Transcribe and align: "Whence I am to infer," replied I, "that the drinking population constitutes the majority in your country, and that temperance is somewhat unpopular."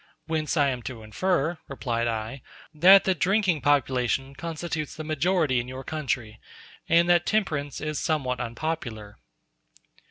"Whence 0.25 0.57
I 0.57 0.69
am 0.69 0.81
to 0.89 1.03
infer," 1.03 1.59
replied 1.67 2.07
I, 2.07 2.41
"that 2.73 3.03
the 3.03 3.13
drinking 3.13 3.61
population 3.61 4.33
constitutes 4.33 4.95
the 4.95 5.03
majority 5.03 5.59
in 5.59 5.67
your 5.67 5.83
country, 5.83 6.39
and 6.89 7.07
that 7.07 7.23
temperance 7.27 7.79
is 7.79 7.99
somewhat 7.99 8.39
unpopular." 8.39 9.19